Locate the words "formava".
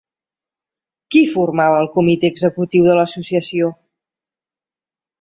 1.35-1.77